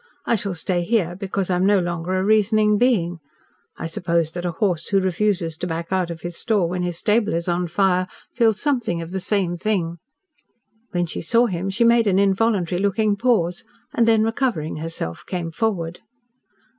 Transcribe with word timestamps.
I 0.25 0.33
shall 0.33 0.55
stay 0.55 0.81
here, 0.81 1.15
because 1.15 1.51
I 1.51 1.55
am 1.57 1.65
no 1.67 1.77
longer 1.77 2.13
a 2.15 2.23
reasoning 2.23 2.79
being. 2.79 3.19
I 3.77 3.85
suppose 3.85 4.31
that 4.31 4.47
a 4.47 4.53
horse 4.53 4.87
who 4.87 4.99
refuses 4.99 5.55
to 5.57 5.67
back 5.67 5.91
out 5.91 6.09
of 6.09 6.21
his 6.21 6.35
stall 6.35 6.67
when 6.69 6.81
his 6.81 6.97
stable 6.97 7.35
is 7.35 7.47
on 7.47 7.67
fire 7.67 8.07
feels 8.33 8.59
something 8.59 9.03
of 9.03 9.11
the 9.11 9.19
same 9.19 9.57
thing." 9.57 9.99
When 10.89 11.05
she 11.05 11.21
saw 11.21 11.45
him 11.45 11.69
she 11.69 11.83
made 11.83 12.07
an 12.07 12.17
involuntary 12.17 12.81
looking 12.81 13.15
pause, 13.15 13.63
and 13.93 14.07
then 14.07 14.23
recovering 14.23 14.77
herself, 14.77 15.23
came 15.27 15.51
forward. 15.51 15.99